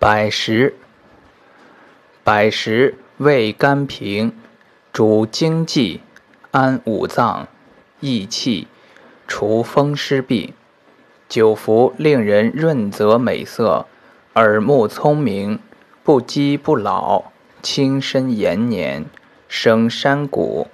[0.00, 0.76] 百石
[2.24, 4.32] 百石味甘平，
[4.94, 6.00] 主经济，
[6.52, 7.46] 安五脏，
[8.00, 8.66] 益气，
[9.28, 10.54] 除风湿病，
[11.28, 13.84] 久服令人润泽美色，
[14.36, 15.58] 耳目聪明，
[16.02, 17.24] 不饥不老，
[17.60, 19.04] 轻身延年，
[19.48, 20.68] 生山谷。